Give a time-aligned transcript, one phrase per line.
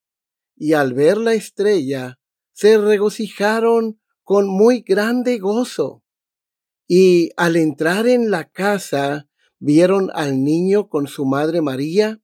[0.56, 2.20] y al ver la estrella
[2.54, 6.04] se regocijaron con muy grande gozo.
[6.88, 9.28] Y al entrar en la casa
[9.62, 12.20] vieron al niño con su madre María,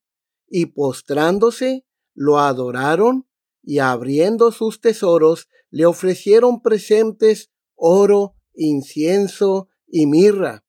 [0.49, 1.85] y postrándose
[2.15, 3.27] lo adoraron,
[3.61, 10.65] y abriendo sus tesoros le ofrecieron presentes oro, incienso y mirra.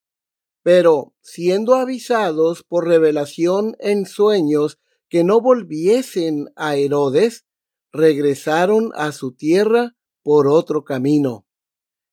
[0.62, 7.46] Pero siendo avisados por revelación en sueños que no volviesen a Herodes,
[7.92, 11.46] regresaron a su tierra por otro camino.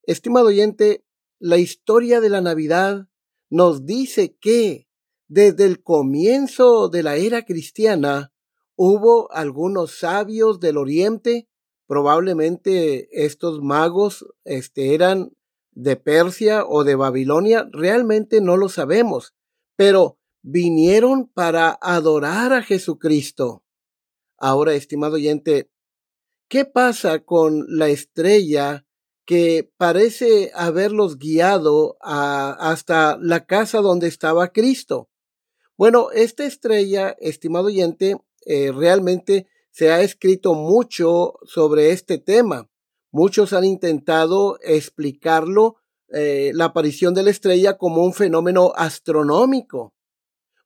[0.04, 1.04] Estimado oyente,
[1.40, 3.10] la historia de la Navidad
[3.56, 4.90] nos dice que
[5.30, 8.34] desde el comienzo de la era cristiana
[8.76, 11.48] hubo algunos sabios del oriente,
[11.88, 15.32] probablemente estos magos este, eran
[15.72, 19.34] de Persia o de Babilonia, realmente no lo sabemos,
[19.78, 23.64] pero vinieron para adorar a Jesucristo.
[24.38, 25.72] Ahora, estimado oyente,
[26.50, 28.86] ¿qué pasa con la estrella
[29.26, 35.10] que parece haberlos guiado hasta la casa donde estaba Cristo?
[35.78, 42.70] Bueno, esta estrella, estimado oyente, eh, realmente se ha escrito mucho sobre este tema.
[43.12, 45.78] Muchos han intentado explicarlo,
[46.10, 49.94] eh, la aparición de la estrella, como un fenómeno astronómico.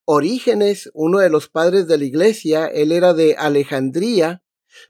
[0.05, 4.43] Orígenes, uno de los padres de la iglesia, él era de Alejandría,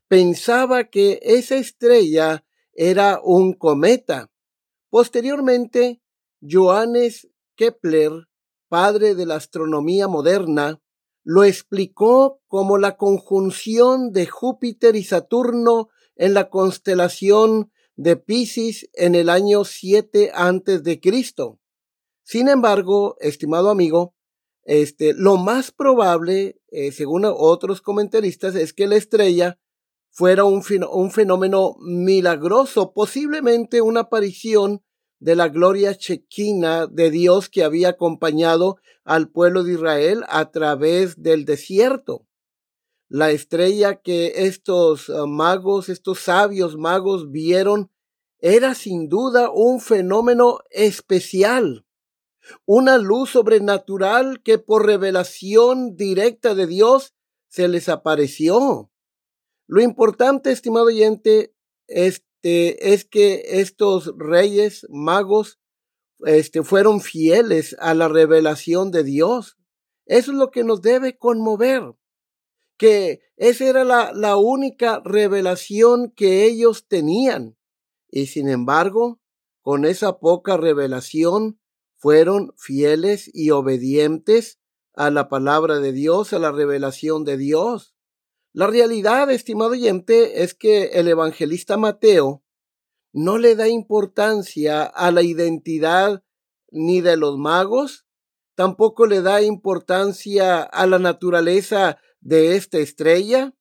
[0.07, 2.44] pensaba que esa estrella
[2.81, 4.31] era un cometa.
[4.90, 6.01] Posteriormente,
[6.41, 8.29] Johannes Kepler,
[8.69, 10.81] padre de la astronomía moderna,
[11.25, 19.13] lo explicó como la conjunción de Júpiter y Saturno en la constelación de Pisces en
[19.13, 21.59] el año 7 antes de Cristo.
[22.23, 24.16] Sin embargo, estimado amigo,
[24.63, 29.59] este, lo más probable, eh, según otros comentaristas, es que la estrella
[30.09, 34.84] fuera un, un fenómeno milagroso, posiblemente una aparición
[35.20, 41.22] de la gloria chequina de Dios que había acompañado al pueblo de Israel a través
[41.22, 42.25] del desierto.
[43.08, 47.92] La estrella que estos ah, magos, estos sabios magos vieron,
[48.40, 51.86] era sin duda un fenómeno especial
[52.66, 57.14] una luz sobrenatural que por revelación directa de Dios
[57.48, 58.92] se les apareció.
[59.69, 61.53] Lo importante, estimado oyente,
[61.85, 65.59] este, es que estos reyes magos
[66.25, 69.59] este, fueron fieles a la revelación de Dios.
[70.07, 71.84] Eso es lo que nos debe conmover,
[72.80, 77.56] que esa era la, la única revelación que ellos tenían.
[78.09, 79.22] Y sin embargo,
[79.62, 81.60] con esa poca revelación,
[81.95, 84.60] fueron fieles y obedientes
[84.95, 87.94] a la palabra de Dios, a la revelación de Dios.
[88.51, 92.44] La realidad, estimado oyente, es que el evangelista Mateo
[93.13, 96.24] no le da importancia a la identidad
[96.72, 98.06] ni de los magos,
[98.56, 103.56] tampoco le da importancia a la naturaleza de esta estrella.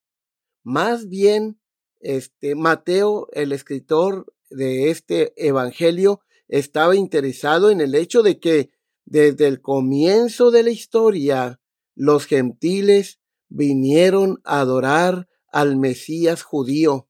[0.63, 1.61] Más bien,
[2.01, 8.71] este Mateo, el escritor de este evangelio, estaba interesado en el hecho de que
[9.05, 11.61] desde el comienzo de la historia
[11.95, 13.18] los gentiles
[13.49, 17.09] vinieron a adorar al Mesías judío.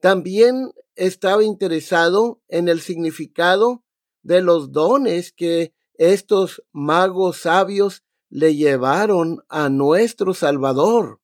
[0.00, 3.84] También estaba interesado en el significado
[4.22, 11.20] de los dones que estos magos sabios le llevaron a nuestro Salvador.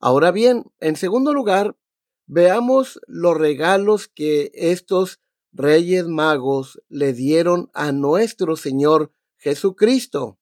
[0.00, 1.76] Ahora bien, en segundo lugar,
[2.26, 5.20] veamos los regalos que estos
[5.52, 10.39] reyes magos le dieron a nuestro Señor Jesucristo.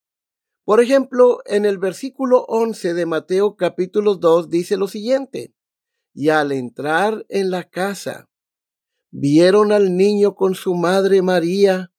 [0.68, 5.54] Por ejemplo, en el versículo 11 de Mateo capítulo 2 dice lo siguiente,
[6.12, 8.28] y al entrar en la casa,
[9.10, 11.90] vieron al niño con su madre María,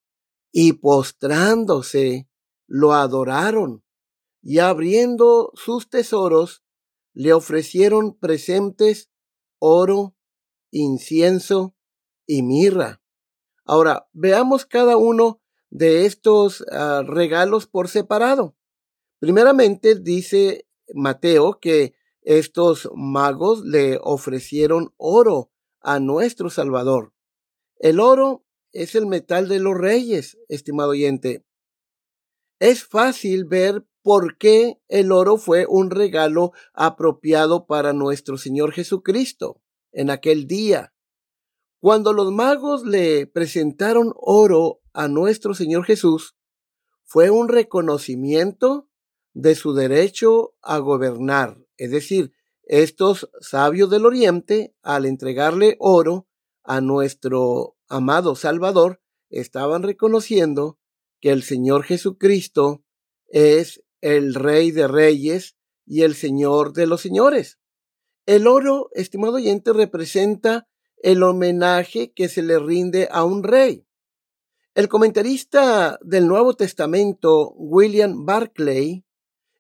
[0.51, 2.30] y postrándose,
[2.68, 3.83] lo adoraron,
[4.44, 6.63] y abriendo sus tesoros,
[7.15, 9.10] le ofrecieron presentes
[9.57, 10.15] oro,
[10.69, 11.75] incienso
[12.27, 13.01] y mirra.
[13.65, 15.42] Ahora, veamos cada uno
[15.72, 18.56] de estos ah, regalos por separado.
[19.19, 25.51] Primeramente dice Mateo que estos magos le ofrecieron oro
[25.81, 27.13] a nuestro Salvador.
[27.77, 31.45] El oro es el metal de los reyes, estimado oyente.
[32.60, 39.62] Es fácil ver por qué el oro fue un regalo apropiado para nuestro Señor Jesucristo
[39.92, 40.94] en aquel día.
[41.80, 46.36] Cuando los magos le presentaron oro a nuestro Señor Jesús,
[47.06, 48.88] fue un reconocimiento
[49.41, 51.57] de su derecho a gobernar.
[51.77, 52.33] Es decir,
[52.63, 56.27] estos sabios del Oriente, al entregarle oro
[56.63, 60.77] a nuestro amado Salvador, estaban reconociendo
[61.21, 62.83] que el Señor Jesucristo
[63.27, 65.56] es el Rey de Reyes
[65.86, 67.59] y el Señor de los Señores.
[68.25, 70.68] El oro, estimado oyente, representa
[71.01, 73.86] el homenaje que se le rinde a un rey.
[74.75, 79.06] El comentarista del Nuevo Testamento, William Barclay,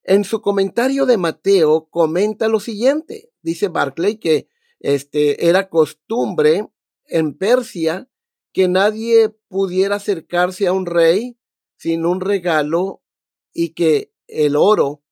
[0.09, 3.31] en su comentario de Mateo comenta lo siguiente.
[3.43, 6.67] Dice Barclay que este era costumbre
[7.05, 8.09] en Persia
[8.51, 11.37] que nadie pudiera acercarse a un rey
[11.77, 13.03] sin un regalo
[13.53, 15.03] y que el oro,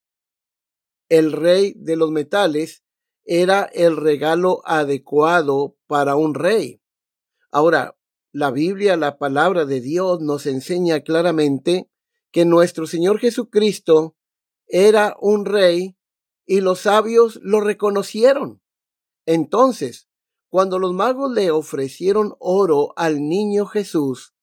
[1.10, 2.84] el rey de los metales,
[3.24, 6.82] era el regalo adecuado para un rey.
[7.52, 8.00] Ahora,
[8.32, 11.88] la Biblia, la palabra de Dios, nos enseña claramente
[12.32, 14.17] que nuestro Señor Jesucristo
[14.68, 15.98] era un rey
[16.46, 18.62] y los sabios lo reconocieron.
[19.26, 20.08] Entonces,
[20.50, 24.34] cuando los magos le ofrecieron oro al niño Jesús,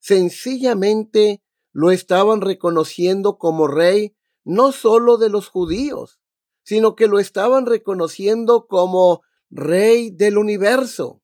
[0.00, 1.42] sencillamente
[1.72, 4.14] lo estaban reconociendo como rey
[4.44, 6.20] no solo de los judíos,
[6.64, 11.22] sino que lo estaban reconociendo como rey del universo.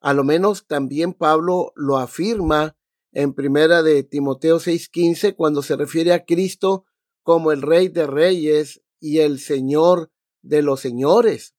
[0.00, 2.76] A lo menos también Pablo lo afirma
[3.12, 6.84] en primera de Timoteo 6:15 cuando se refiere a Cristo
[7.24, 10.12] como el rey de reyes y el señor
[10.42, 11.56] de los señores.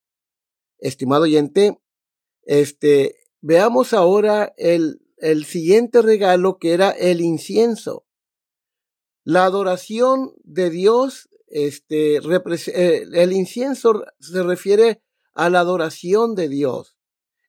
[0.78, 1.82] Estimado oyente,
[2.44, 8.06] este, veamos ahora el, el siguiente regalo que era el incienso.
[9.24, 15.02] La adoración de Dios este, eh, el incienso se refiere
[15.34, 16.98] a la adoración de Dios.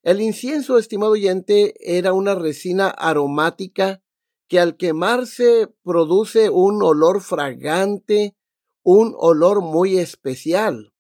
[0.03, 4.03] El incienso, estimado oyente, era una resina aromática
[4.49, 8.37] que al quemarse produce un olor fragante,
[8.83, 10.93] un olor muy especial.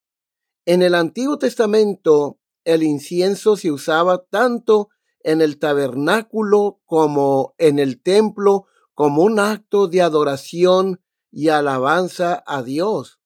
[0.64, 4.88] En el Antiguo Testamento, el incienso se usaba tanto
[5.20, 11.00] en el tabernáculo como en el templo como un acto de adoración
[11.30, 13.20] y alabanza a Dios.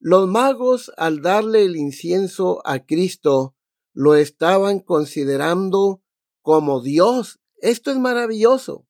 [0.00, 3.54] Los magos, al darle el incienso a Cristo,
[3.94, 6.02] lo estaban considerando
[6.42, 7.40] como Dios.
[7.56, 8.86] Esto es maravilloso.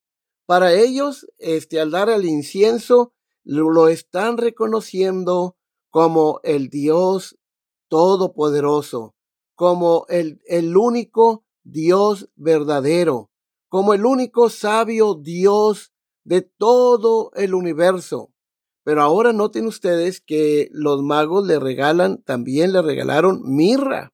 [0.46, 3.12] Para ellos, este, al dar el incienso,
[3.44, 5.56] lo están reconociendo
[5.90, 7.38] como el Dios
[7.88, 9.14] todopoderoso,
[9.54, 13.30] como el, el único Dios verdadero,
[13.68, 15.92] como el único sabio Dios
[16.24, 18.32] de todo el universo.
[18.84, 24.12] Pero ahora noten ustedes que los magos le regalan, también le regalaron mirra.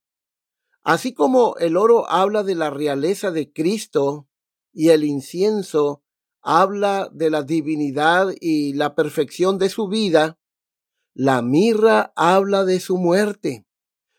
[0.83, 4.27] Así como el oro habla de la realeza de Cristo
[4.73, 6.03] y el incienso
[6.51, 10.39] habla de la divinidad y la perfección de su vida,
[11.13, 13.67] la mirra habla de su muerte.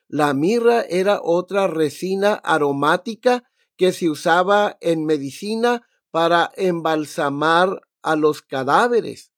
[0.07, 8.43] La mirra era otra resina aromática que se usaba en medicina para embalsamar a los
[8.43, 9.33] cadáveres.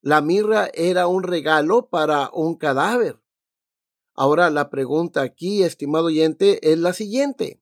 [0.00, 3.20] La mirra era un regalo para un cadáver.
[4.14, 7.60] Ahora la pregunta aquí, estimado oyente, es la siguiente.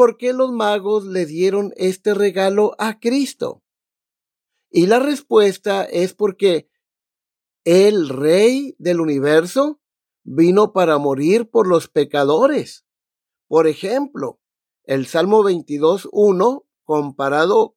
[0.00, 3.62] ¿Por qué los magos le dieron este regalo a Cristo?
[4.70, 6.70] Y la respuesta es porque
[7.64, 9.78] el rey del universo
[10.22, 12.86] vino para morir por los pecadores.
[13.46, 14.40] Por ejemplo,
[14.84, 17.76] el Salmo 22.1 comparado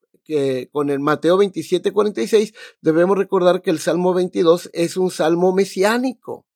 [0.71, 6.47] con el Mateo 27, 46, debemos recordar que el Salmo 22 es un salmo mesiánico.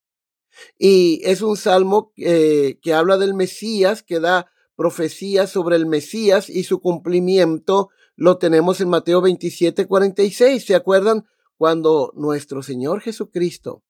[0.80, 6.50] Y es un salmo eh, que habla del Mesías, que da profecía sobre el Mesías
[6.50, 10.64] y su cumplimiento lo tenemos en Mateo 27, 46.
[10.66, 11.26] ¿Se acuerdan?
[11.58, 13.84] Cuando nuestro Señor Jesucristo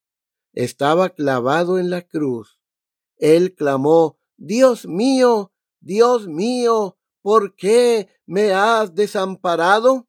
[0.53, 2.59] estaba clavado en la cruz,
[3.17, 5.51] Él clamó, Dios mío,
[5.81, 10.07] Dios mío, ¿por qué me has desamparado?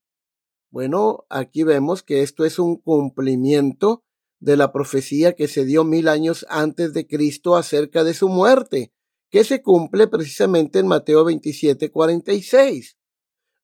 [0.70, 4.04] Bueno, aquí vemos que esto es un cumplimiento
[4.38, 8.92] de la profecía que se dio mil años antes de Cristo acerca de su muerte,
[9.30, 12.96] que se cumple precisamente en Mateo 27, 46.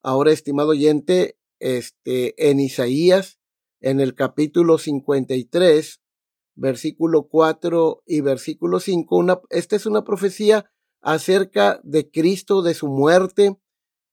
[0.02, 3.38] Ahora, estimado oyente, este, en Isaías,
[3.80, 6.00] en el capítulo 53,
[6.54, 12.88] versículo 4 y versículo 5, una, esta es una profecía acerca de Cristo, de su
[12.88, 13.58] muerte,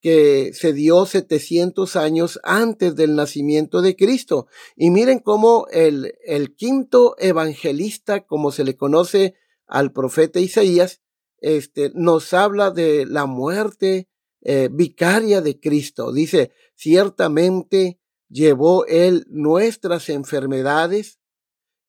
[0.01, 4.47] que se dio 700 años antes del nacimiento de Cristo.
[4.75, 9.35] Y miren cómo el, el quinto evangelista, como se le conoce
[9.67, 11.01] al profeta Isaías,
[11.41, 14.07] este, nos habla de la muerte
[14.41, 16.13] eh, vicaria de Cristo.
[16.13, 21.19] Dice, ciertamente llevó él nuestras enfermedades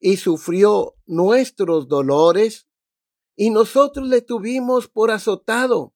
[0.00, 2.66] y sufrió nuestros dolores,
[3.37, 5.94] y nosotros le tuvimos por azotado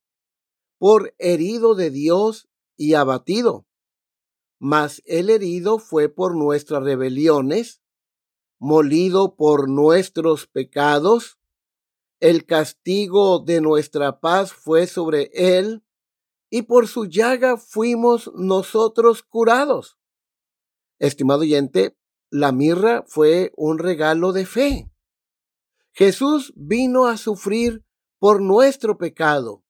[0.79, 3.67] por herido de Dios y abatido.
[4.59, 7.83] Mas el herido fue por nuestras rebeliones,
[8.59, 11.36] molido por nuestros pecados,
[12.21, 15.85] el castigo de nuestra paz fue sobre él,
[16.51, 19.99] y por su llaga fuimos nosotros curados.
[20.99, 21.97] Estimado oyente,
[22.31, 24.91] la mirra fue un regalo de fe.
[25.93, 27.85] Jesús vino a sufrir
[28.19, 29.65] por nuestro pecado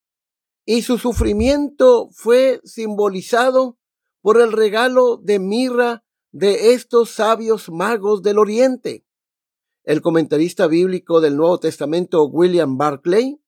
[0.65, 3.79] y su sufrimiento fue simbolizado
[4.21, 9.06] por el regalo de mirra de estos sabios magos del Oriente.
[9.87, 13.39] El comentarista bíblico del Nuevo Testamento, William Barclay,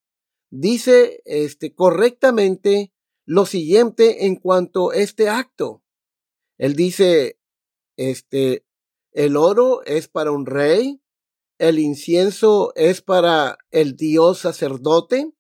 [0.50, 2.94] dice este, correctamente
[3.26, 5.84] lo siguiente en cuanto a este acto.
[6.58, 7.42] Él dice,
[7.98, 8.66] este,
[9.12, 11.02] el oro es para un rey,
[11.58, 15.34] el incienso es para el dios sacerdote,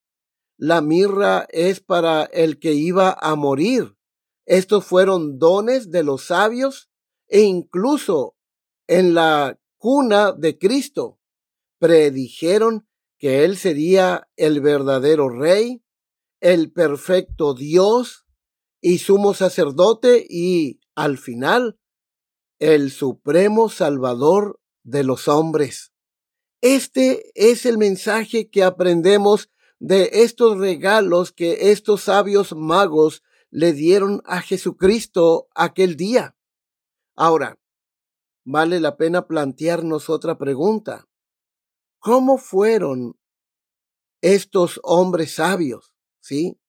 [0.57, 3.95] la mirra es para el que iba a morir.
[4.45, 6.89] Estos fueron dones de los sabios
[7.29, 8.35] e incluso
[8.85, 11.19] en la cuna de Cristo
[11.79, 15.81] predijeron que Él sería el verdadero rey,
[16.41, 18.25] el perfecto Dios
[18.81, 21.79] y sumo sacerdote y al final
[22.59, 25.93] el supremo Salvador de los hombres.
[26.61, 34.21] Este es el mensaje que aprendemos de estos regalos que estos sabios magos le dieron
[34.25, 36.35] a Jesucristo aquel día.
[37.15, 37.58] Ahora,
[38.45, 41.07] vale la pena plantearnos otra pregunta.
[41.99, 43.19] ¿Cómo fueron
[44.21, 45.93] estos hombres sabios?
[46.21, 46.59] ¿Sí?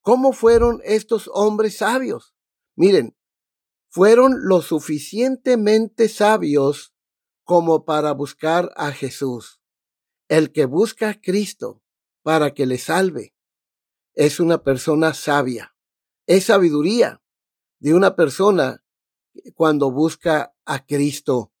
[0.00, 2.34] ¿Cómo fueron estos hombres sabios?
[2.76, 3.16] Miren,
[3.88, 6.94] fueron lo suficientemente sabios
[7.44, 9.60] como para buscar a Jesús.
[10.28, 11.82] El que busca a Cristo
[12.22, 13.34] para que le salve.
[14.14, 15.76] Es una persona sabia.
[16.26, 17.22] Es sabiduría
[17.78, 18.84] de una persona
[19.54, 21.52] cuando busca a Cristo.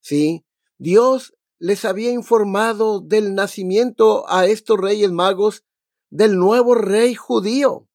[0.00, 0.44] ¿Sí?
[0.78, 5.64] Dios les había informado del nacimiento a estos reyes magos
[6.10, 7.88] del nuevo rey judío,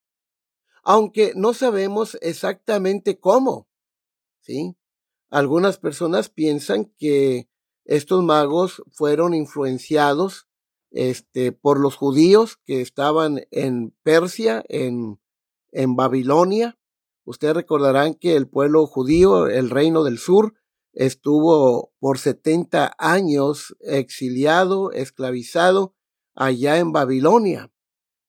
[0.83, 3.67] aunque no sabemos exactamente cómo.
[4.41, 4.75] ¿Sí?
[5.29, 7.49] Algunas personas piensan que
[7.85, 10.47] estos magos fueron influenciados
[10.91, 15.19] este, por los judíos que estaban en Persia, en,
[15.71, 16.77] en Babilonia.
[17.25, 20.53] Ustedes recordarán que el pueblo judío, el reino del sur,
[20.93, 25.95] estuvo por 70 años exiliado, esclavizado
[26.35, 27.71] allá en Babilonia.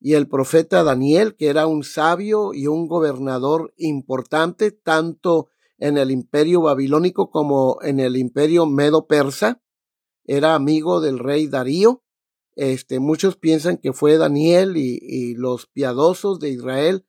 [0.00, 5.48] Y el profeta Daniel, que era un sabio y un gobernador importante, tanto
[5.78, 9.62] en el imperio babilónico como en el imperio medo-persa,
[10.24, 12.04] era amigo del rey Darío,
[12.56, 17.04] este, muchos piensan que fue Daniel y, los piadosos de Israel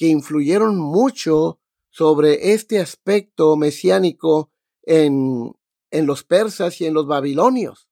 [0.00, 5.52] que influyeron mucho sobre este aspecto mesiánico en,
[5.90, 7.86] en los persas y en los babilonios.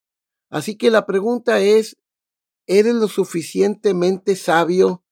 [0.49, 1.99] Así que la pregunta es,
[2.67, 5.05] ¿eres lo suficientemente sabio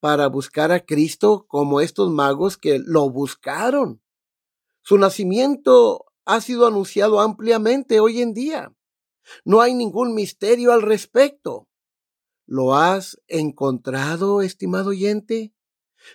[0.00, 4.02] para buscar a Cristo como estos magos que lo buscaron?
[4.82, 8.74] Su nacimiento ha sido anunciado ampliamente hoy en día.
[9.44, 11.68] No hay ningún misterio al respecto.
[12.44, 15.54] ¿Lo has encontrado, estimado oyente?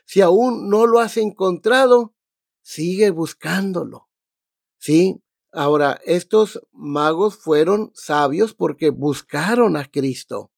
[0.06, 2.14] Si aún no lo has encontrado,
[2.62, 4.10] sigue buscándolo.
[4.78, 5.22] ¿Sí?
[5.52, 10.52] Ahora, estos magos fueron sabios porque buscaron a Cristo.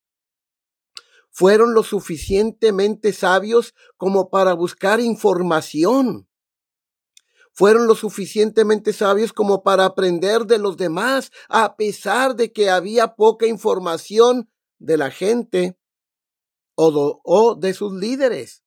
[1.30, 6.28] Fueron lo suficientemente sabios como para buscar información.
[7.54, 13.16] Fueron lo suficientemente sabios como para aprender de los demás, a pesar de que había
[13.16, 15.78] poca información de la gente
[16.76, 18.64] o, de sus líderes.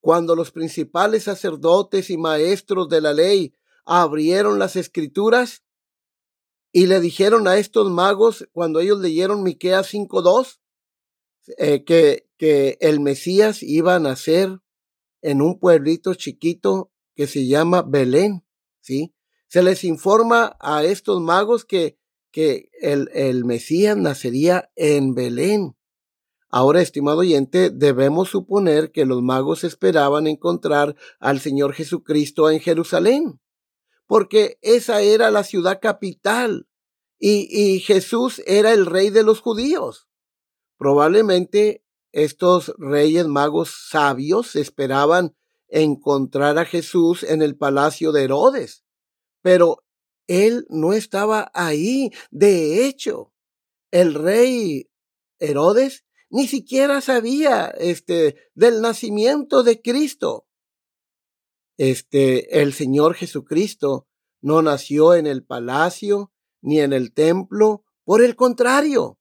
[0.00, 5.64] Cuando los principales sacerdotes y maestros de la ley abrieron las escrituras
[6.72, 10.60] y le dijeron a estos magos cuando ellos leyeron Miqueas 5:2
[11.56, 14.60] eh, que, que el Mesías iba a nacer
[15.22, 18.44] en un pueblito chiquito que se llama Belén,
[18.80, 19.14] ¿sí?
[19.48, 21.98] Se les informa a estos magos que,
[22.30, 25.74] que el, el Mesías nacería en Belén.
[26.50, 33.40] Ahora, estimado oyente, debemos suponer que los magos esperaban encontrar al Señor Jesucristo en Jerusalén
[34.08, 36.66] porque esa era la ciudad capital
[37.20, 40.08] y, Jesús era el rey de los judíos.
[40.78, 45.36] Probablemente estos reyes magos sabios esperaban
[45.68, 48.84] encontrar a Jesús en el palacio de Herodes,
[49.42, 49.84] pero
[50.26, 52.10] él no estaba ahí.
[52.30, 53.34] De hecho,
[53.90, 54.88] el rey
[55.38, 60.46] Herodes ni siquiera sabía este del nacimiento de Cristo.
[61.76, 64.06] Este, el Señor Jesucristo
[64.40, 69.18] no nació en el palacio ni en el templo, por el contrario,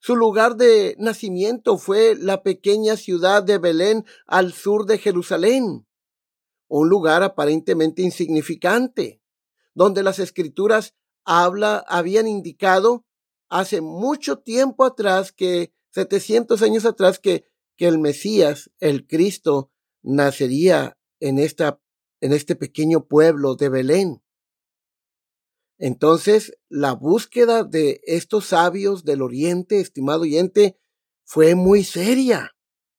[0.00, 5.86] su lugar de nacimiento fue la pequeña ciudad de Belén al sur de Jerusalén,
[6.68, 9.20] un lugar aparentemente insignificante,
[9.74, 13.04] donde las escrituras habla, habían indicado
[13.48, 17.44] hace mucho tiempo atrás que, 700 años atrás, que,
[17.76, 19.70] que el Mesías, el Cristo,
[20.02, 21.80] nacería en esta
[22.20, 24.22] en este pequeño pueblo de Belén.
[25.78, 30.76] Entonces, la búsqueda de estos sabios del Oriente, estimado oyente,
[31.24, 32.56] fue muy seria,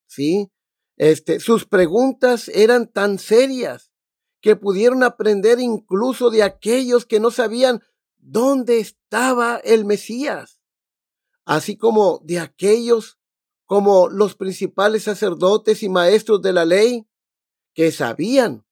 [0.08, 0.52] ¿sí?
[0.96, 3.92] Este, sus preguntas eran tan serias
[4.42, 7.82] que pudieron aprender incluso de aquellos que no sabían
[8.18, 10.59] dónde estaba el Mesías,
[11.50, 13.18] así como de aquellos
[13.66, 17.10] como los principales sacerdotes y maestros de la ley
[17.74, 18.68] que sabían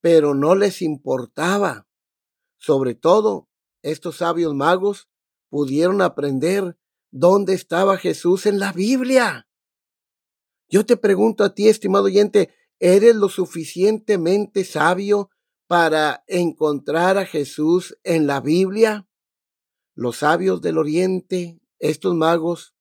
[0.00, 1.86] pero no les importaba.
[2.58, 3.48] Sobre todo,
[3.82, 5.08] estos sabios magos
[5.48, 6.76] pudieron aprender
[7.12, 9.48] dónde estaba Jesús en la Biblia.
[10.68, 15.30] Yo te pregunto a ti, estimado oyente, ¿eres lo suficientemente sabio
[15.68, 19.08] para encontrar a Jesús en la Biblia?
[19.94, 22.74] Los sabios del Oriente, estos magos,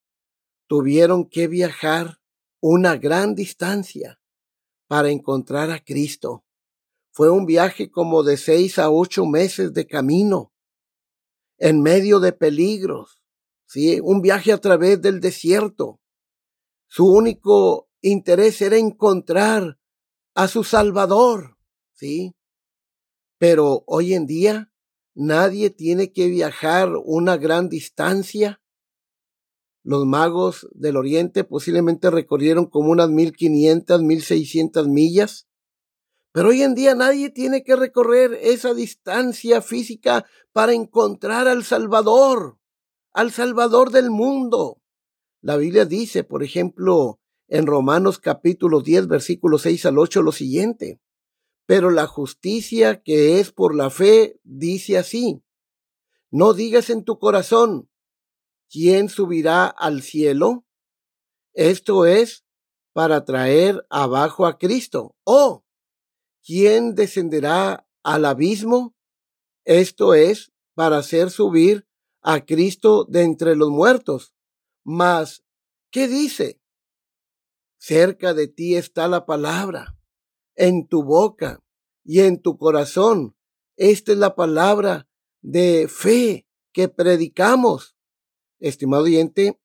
[0.68, 2.20] tuvieron que viajar
[2.62, 4.20] una gran distancia
[4.88, 6.46] para encontrar a Cristo.
[7.12, 10.54] Fue un viaje como de seis a ocho meses de camino,
[11.58, 13.22] en medio de peligros,
[13.66, 14.00] ¿sí?
[14.04, 16.02] Un viaje a través del desierto.
[16.88, 19.80] Su único interés era encontrar
[20.34, 21.58] a su Salvador,
[21.94, 22.36] ¿sí?
[23.38, 24.72] Pero hoy en día
[25.14, 28.62] nadie tiene que viajar una gran distancia.
[29.86, 35.48] Los magos del Oriente posiblemente recorrieron como unas mil quinientas, mil seiscientas millas
[36.36, 42.60] pero hoy en día nadie tiene que recorrer esa distancia física para encontrar al Salvador,
[43.14, 44.82] al Salvador del mundo.
[45.40, 51.00] La Biblia dice, por ejemplo, en Romanos capítulo 10, versículo 6 al 8, lo siguiente.
[51.66, 55.42] Pero la justicia que es por la fe dice así.
[56.32, 57.90] No digas en tu corazón,
[58.76, 60.66] ¿quién subirá al cielo?
[61.54, 62.44] Esto es
[62.92, 65.16] para traer abajo a Cristo.
[65.24, 65.64] Oh,
[66.46, 68.94] ¿quién descenderá al abismo?
[69.64, 71.88] Esto es para hacer subir
[72.22, 74.36] a Cristo de entre los muertos.
[74.84, 75.46] Mas,
[75.90, 76.60] ¿qué dice?
[77.78, 79.98] Cerca de ti está la palabra,
[80.54, 81.64] en tu boca
[82.04, 83.38] y en tu corazón.
[83.78, 85.08] Esta es la palabra
[85.42, 87.95] de fe que predicamos.
[88.60, 89.60] Estimado oyente,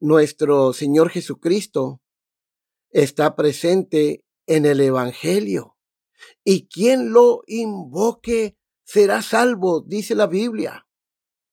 [0.00, 2.02] nuestro Señor Jesucristo
[2.90, 5.76] está presente en el Evangelio
[6.44, 10.86] y quien lo invoque será salvo, dice la Biblia.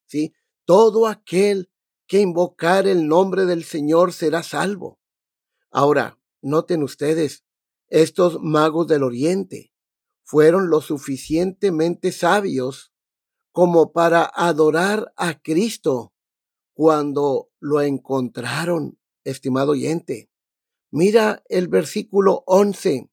[0.06, 0.34] ¿Sí?
[0.64, 1.70] Todo aquel
[2.06, 5.00] que invocar el nombre del Señor será salvo.
[5.70, 7.44] Ahora, noten ustedes,
[7.88, 9.72] estos magos del Oriente
[10.24, 12.92] fueron lo suficientemente sabios
[13.52, 16.12] como para adorar a Cristo
[16.76, 20.30] cuando lo encontraron, estimado oyente.
[20.90, 23.10] Mira el versículo 11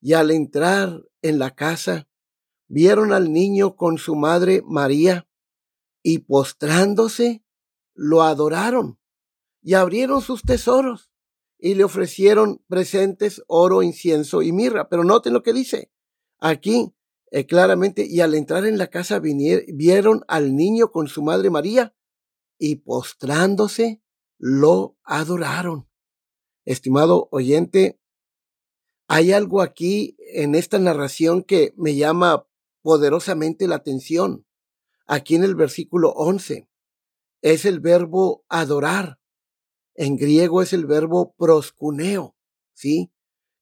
[0.00, 2.08] y al entrar en la casa,
[2.68, 5.28] vieron al niño con su madre María
[6.04, 7.44] y postrándose
[7.94, 9.00] lo adoraron
[9.60, 11.10] y abrieron sus tesoros
[11.58, 14.88] y le ofrecieron presentes, oro, incienso y mirra.
[14.88, 15.90] Pero noten lo que dice
[16.38, 16.94] aquí
[17.32, 21.92] eh, claramente, y al entrar en la casa vieron al niño con su madre María
[22.60, 24.00] y postrándose
[24.38, 25.88] lo adoraron.
[26.64, 27.98] Estimado oyente,
[29.08, 32.46] hay algo aquí en esta narración que me llama
[32.82, 34.46] poderosamente la atención.
[35.06, 36.68] Aquí en el versículo 11
[37.42, 39.18] es el verbo adorar.
[39.94, 42.36] En griego es el verbo proscuneo,
[42.74, 43.10] ¿sí?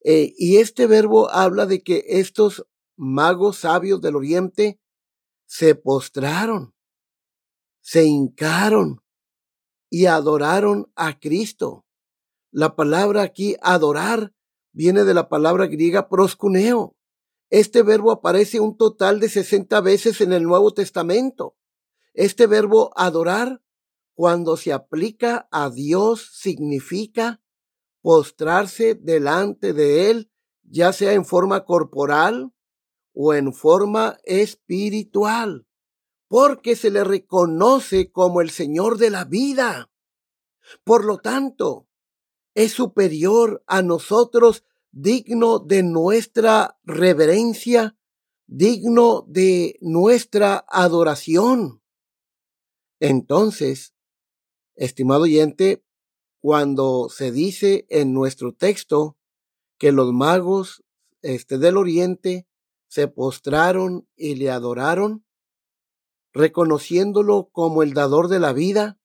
[0.05, 4.81] Eh, y este verbo habla de que estos magos sabios del oriente
[5.47, 6.75] se postraron,
[7.91, 9.03] se hincaron
[9.89, 11.87] y adoraron a Cristo.
[12.51, 14.35] La palabra aquí adorar
[14.73, 16.99] viene de la palabra griega proscuneo.
[17.49, 21.57] Este verbo aparece un total de 60 veces en el Nuevo Testamento.
[22.13, 23.63] Este verbo adorar
[24.13, 27.41] cuando se aplica a Dios significa
[28.03, 30.31] postrarse delante de Él,
[30.63, 32.53] ya sea en forma corporal
[33.15, 35.68] o en forma espiritual,
[36.29, 39.91] porque se le reconoce como el Señor de la vida.
[40.85, 41.89] Por lo tanto,
[42.55, 47.97] es superior a nosotros, digno de nuestra reverencia,
[48.47, 51.83] digno de nuestra adoración.
[53.01, 53.95] Entonces,
[54.79, 55.85] Estimado oyente,
[56.41, 59.19] cuando se dice en nuestro texto
[59.77, 60.85] que los magos
[61.21, 62.47] este, del oriente
[62.87, 65.27] se postraron y le adoraron,
[66.39, 69.01] reconociéndolo como el dador de la vida,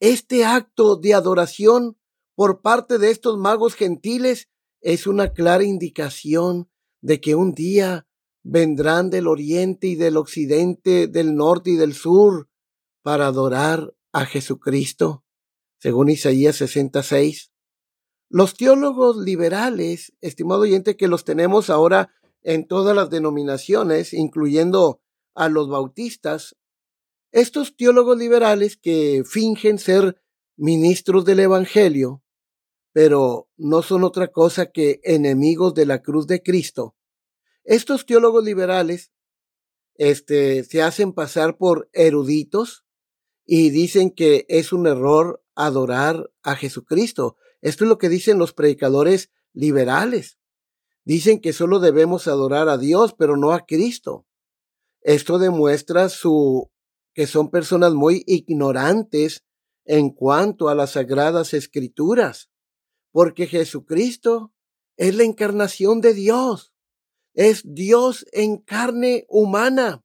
[0.00, 1.98] este acto de adoración
[2.36, 4.48] por parte de estos magos gentiles
[4.80, 8.06] es una clara indicación de que un día
[8.44, 12.48] vendrán del oriente y del occidente, del norte y del sur,
[13.02, 15.24] para adorar a Jesucristo,
[15.80, 17.50] según Isaías 66.
[18.28, 25.00] Los teólogos liberales, estimado oyente, que los tenemos ahora en todas las denominaciones, incluyendo
[25.34, 26.56] a los bautistas,
[27.30, 30.20] estos teólogos liberales que fingen ser
[30.56, 32.22] ministros del Evangelio,
[32.92, 36.96] pero no son otra cosa que enemigos de la cruz de Cristo.
[37.64, 39.12] Estos teólogos liberales
[39.94, 42.84] este, se hacen pasar por eruditos,
[43.50, 47.38] y dicen que es un error adorar a Jesucristo.
[47.62, 50.38] Esto es lo que dicen los predicadores liberales.
[51.02, 54.26] Dicen que solo debemos adorar a Dios, pero no a Cristo.
[55.00, 56.70] Esto demuestra su
[57.18, 59.44] que son personas muy ignorantes
[59.84, 62.48] en cuanto a las sagradas escrituras,
[63.10, 64.52] porque Jesucristo
[64.96, 66.72] es la encarnación de Dios,
[67.34, 70.04] es Dios en carne humana.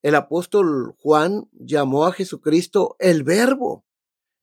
[0.00, 3.84] El apóstol Juan llamó a Jesucristo el verbo.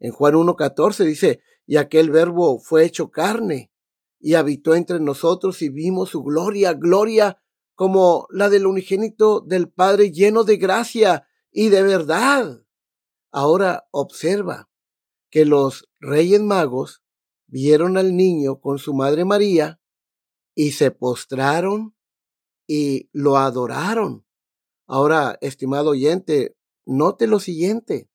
[0.01, 3.71] En Juan 1.14 dice, y aquel verbo fue hecho carne
[4.19, 7.41] y habitó entre nosotros y vimos su gloria, gloria
[7.73, 12.65] como la del unigénito del Padre lleno de gracia y de verdad.
[13.31, 14.69] Ahora observa
[15.29, 17.03] que los reyes magos
[17.47, 19.79] vieron al niño con su madre María
[20.55, 21.95] y se postraron
[22.67, 24.25] y lo adoraron.
[24.87, 28.09] Ahora, estimado oyente, note lo siguiente.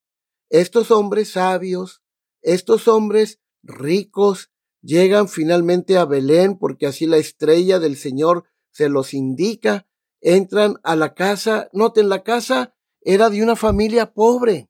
[0.51, 2.03] Estos hombres sabios,
[2.43, 9.13] estos hombres ricos, llegan finalmente a Belén porque así la estrella del Señor se los
[9.13, 9.89] indica,
[10.21, 12.78] entran a la casa, noten la casa
[13.11, 14.69] era de una familia pobre.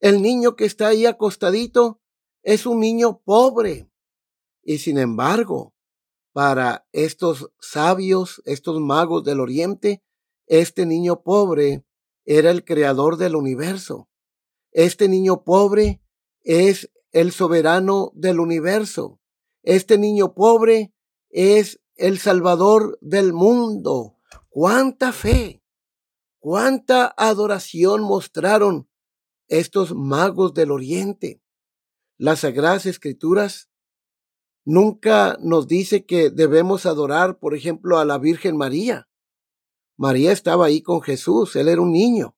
[0.00, 2.00] El niño que está ahí acostadito
[2.42, 3.88] es un niño pobre.
[4.64, 5.72] Y sin embargo,
[6.32, 10.02] para estos sabios, estos magos del oriente,
[10.48, 11.84] este niño pobre
[12.24, 14.08] era el creador del universo.
[14.72, 16.02] Este niño pobre
[16.40, 19.20] es el soberano del universo.
[19.62, 20.92] Este niño pobre
[21.30, 24.18] es el salvador del mundo.
[24.48, 25.61] ¿Cuánta fe?
[26.42, 28.88] ¿Cuánta adoración mostraron
[29.46, 31.40] estos magos del oriente?
[32.18, 33.70] Las sagradas escrituras
[34.64, 39.08] nunca nos dice que debemos adorar, por ejemplo, a la Virgen María.
[39.96, 42.36] María estaba ahí con Jesús, él era un niño.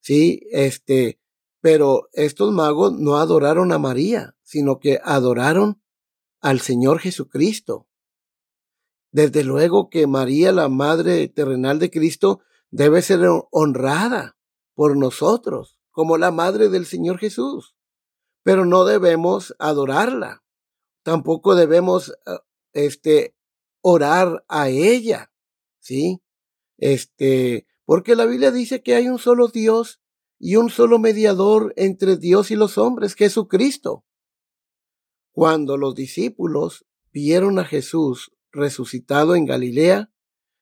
[0.00, 1.18] Sí, este,
[1.62, 5.80] pero estos magos no adoraron a María, sino que adoraron
[6.42, 7.88] al Señor Jesucristo.
[9.10, 14.36] Desde luego que María, la madre terrenal de Cristo, debe ser honrada
[14.74, 17.74] por nosotros como la madre del Señor Jesús.
[18.42, 20.44] Pero no debemos adorarla.
[21.02, 22.38] Tampoco debemos eh,
[22.72, 23.34] este
[23.80, 25.32] orar a ella,
[25.78, 26.20] ¿sí?
[26.76, 30.00] Este, porque la Biblia dice que hay un solo Dios
[30.38, 34.04] y un solo mediador entre Dios y los hombres, Jesucristo.
[35.32, 40.10] Cuando los discípulos vieron a Jesús resucitado en Galilea,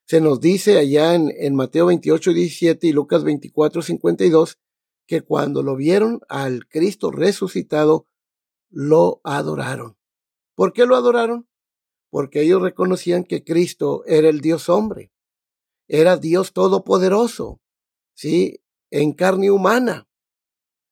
[0.06, 4.58] se nos dice allá en, Mateo 28, 17 y Lucas 24, 52,
[5.06, 8.06] que cuando lo vieron al Cristo resucitado,
[8.70, 9.96] lo adoraron.
[10.54, 11.48] ¿Por qué lo adoraron?
[12.10, 15.12] Porque ellos reconocían que Cristo era el Dios hombre,
[15.88, 17.60] era Dios todopoderoso,
[18.14, 18.62] ¿sí?
[18.90, 20.08] En carne humana,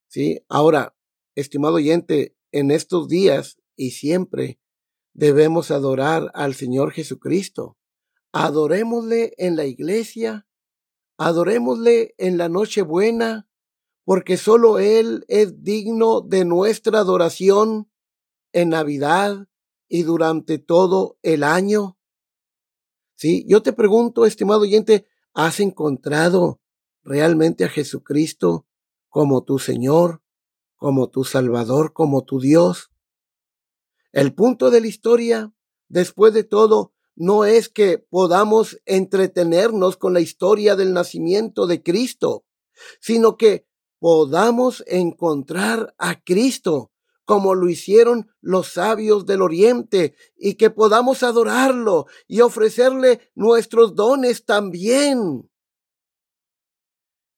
[0.09, 0.44] ¿sí?
[0.48, 0.96] Ahora,
[1.35, 4.59] estimado oyente, en estos días y siempre
[5.14, 7.79] debemos adorar al Señor Jesucristo.
[8.33, 10.47] Adorémosle en la iglesia,
[11.18, 13.47] adorémosle en la noche buena,
[14.05, 17.90] porque solo Él es digno de nuestra adoración
[18.53, 19.49] en Navidad
[19.88, 21.99] y durante todo el año.
[23.14, 26.61] Sí, yo te pregunto, estimado oyente, ¿has encontrado
[27.03, 28.66] realmente a Jesucristo
[29.09, 30.23] como tu Señor,
[30.77, 32.90] como tu Salvador, como tu Dios?
[34.11, 35.55] El punto de la historia,
[35.88, 42.45] después de todo, no es que podamos entretenernos con la historia del nacimiento de Cristo,
[42.99, 43.65] sino que
[44.01, 46.91] podamos encontrar a Cristo
[47.25, 54.45] como lo hicieron los sabios del oriente y que podamos adorarlo y ofrecerle nuestros dones
[54.45, 55.49] también.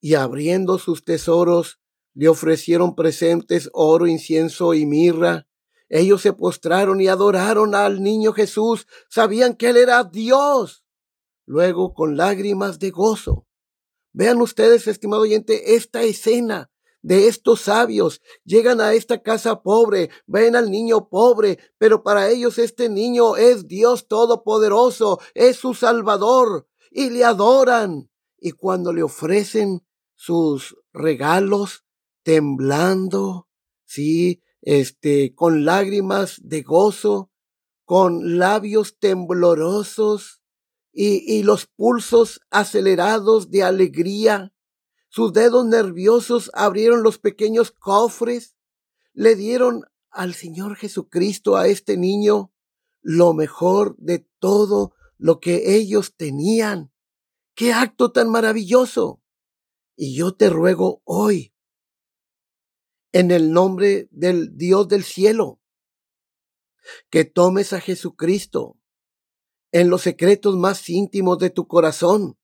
[0.01, 1.79] Y abriendo sus tesoros,
[2.15, 5.47] le ofrecieron presentes oro, incienso y mirra.
[5.89, 10.83] Ellos se postraron y adoraron al niño Jesús, sabían que él era Dios.
[11.45, 13.45] Luego, con lágrimas de gozo,
[14.17, 16.71] Vean ustedes, estimado oyente, esta escena
[17.01, 18.21] de estos sabios.
[18.45, 23.67] Llegan a esta casa pobre, ven al niño pobre, pero para ellos este niño es
[23.67, 28.09] Dios Todopoderoso, es su Salvador, y le adoran.
[28.39, 31.83] Y cuando le ofrecen sus regalos,
[32.23, 33.49] temblando,
[33.83, 37.31] sí, este, con lágrimas de gozo,
[37.85, 40.41] con labios temblorosos,
[40.97, 44.53] y, los pulsos acelerados de alegría.
[45.09, 48.55] Sus dedos nerviosos abrieron los pequeños cofres,
[49.13, 52.53] le dieron al Señor Jesucristo, a este niño,
[53.01, 56.93] lo mejor de todo lo que ellos tenían.
[57.55, 59.21] ¡Qué acto tan maravilloso!
[59.97, 61.53] Y yo te ruego hoy,
[63.15, 65.61] en el nombre del Dios del cielo,
[67.09, 68.77] que tomes a Jesucristo
[69.71, 72.37] en los secretos más íntimos de tu corazón.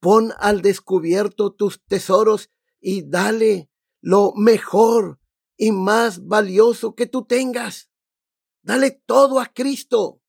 [0.00, 5.20] Pon al descubierto tus tesoros y dale lo mejor
[5.58, 7.90] y más valioso que tú tengas.
[8.62, 10.22] Dale todo a Cristo.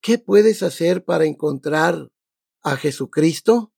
[0.00, 2.10] ¿Qué puedes hacer para encontrar
[2.62, 3.74] a Jesucristo?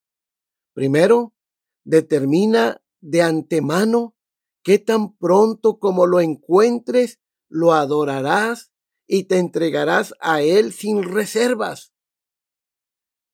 [0.72, 1.34] Primero,
[1.82, 4.16] determina de antemano
[4.62, 8.72] que tan pronto como lo encuentres, lo adorarás
[9.06, 11.92] y te entregarás a Él sin reservas.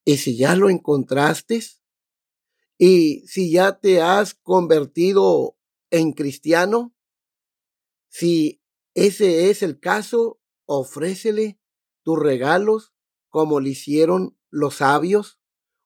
[0.05, 1.61] Y si ya lo encontraste,
[2.79, 5.59] y si ya te has convertido
[5.91, 6.95] en cristiano,
[8.09, 8.63] si
[8.95, 11.61] ese es el caso, ofrécele
[12.03, 12.95] tus regalos
[13.29, 15.39] como le hicieron los sabios,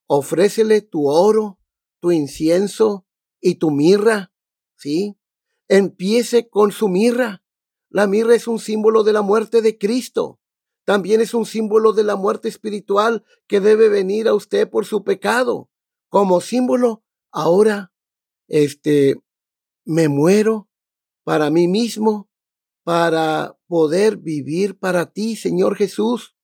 [0.06, 1.58] ofrécele tu oro,
[2.00, 3.06] tu incienso
[3.42, 4.32] y tu mirra,
[4.76, 5.18] ¿sí?
[5.68, 7.42] Empiece con su mirra
[7.92, 10.40] la mirra es un símbolo de la muerte de Cristo.
[10.84, 15.04] También es un símbolo de la muerte espiritual que debe venir a usted por su
[15.04, 15.68] pecado.
[16.08, 17.92] Como símbolo, ahora,
[18.48, 19.16] este,
[19.84, 20.70] me muero
[21.22, 22.30] para mí mismo,
[22.82, 26.34] para poder vivir para ti, Señor Jesús.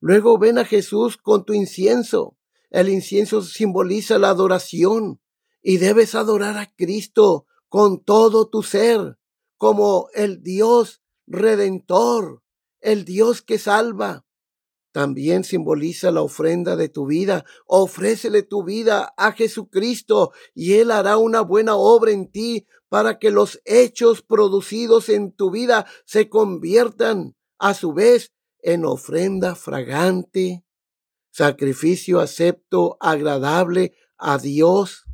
[0.00, 2.38] Luego ven a Jesús con tu incienso.
[2.70, 5.20] El incienso simboliza la adoración
[5.68, 9.18] y debes adorar a Cristo con todo tu ser
[9.56, 12.44] como el Dios redentor,
[12.78, 14.24] el Dios que salva.
[14.92, 17.44] También simboliza la ofrenda de tu vida.
[17.66, 23.32] Ofrécele tu vida a Jesucristo y Él hará una buena obra en ti para que
[23.32, 30.64] los hechos producidos en tu vida se conviertan a su vez en ofrenda fragante,
[31.32, 35.05] sacrificio acepto, agradable a Dios.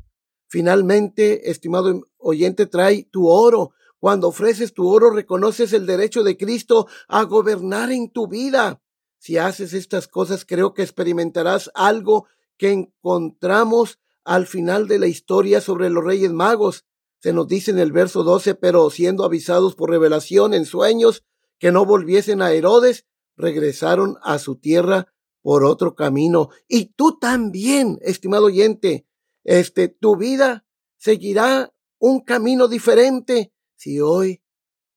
[0.52, 6.88] Finalmente, estimado oyente, trae tu oro cuando ofreces tu oro, reconoces el derecho de Cristo
[7.08, 8.82] a gobernar en tu vida.
[9.16, 12.26] Si haces estas cosas, creo que experimentarás algo
[12.58, 16.84] que encontramos al final de la historia sobre los reyes magos.
[17.18, 21.24] Se nos dice en el verso 12, pero siendo avisados por revelación en sueños
[21.58, 23.06] que no volviesen a Herodes,
[23.38, 26.50] regresaron a su tierra por otro camino.
[26.68, 29.06] Y tú también, estimado oyente,
[29.44, 34.42] este, tu vida seguirá un camino diferente si hoy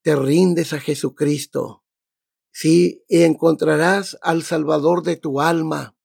[0.01, 1.83] te rindes a Jesucristo.
[2.51, 5.97] Sí, y encontrarás al Salvador de tu alma.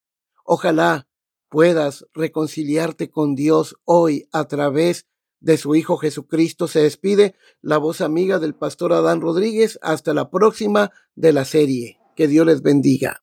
[0.44, 1.09] Ojalá
[1.48, 5.07] puedas reconciliarte con Dios hoy a través
[5.40, 6.66] de su Hijo Jesucristo.
[6.66, 9.79] Se despide la voz amiga del pastor Adán Rodríguez.
[9.83, 11.98] Hasta la próxima de la serie.
[12.16, 13.22] Que Dios les bendiga.